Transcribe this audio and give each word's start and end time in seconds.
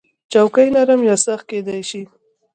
چوکۍ 0.31 0.67
نرم 0.75 1.01
یا 1.09 1.15
سخت 1.25 1.45
کېدای 1.51 1.81
شي. 1.89 2.01